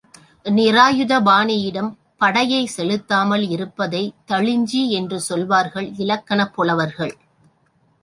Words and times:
நிராயுதபாணியிடம் 0.45 1.91
படையைச் 2.17 2.67
செலுத்தாமல் 2.67 3.47
இருப்பதைத் 3.49 4.13
தழிஞ்சி 4.27 4.89
என்று 4.89 5.19
சொல்வார்கள் 5.21 5.93
இலக்கணப் 5.97 6.53
புலவர்கள். 6.53 7.15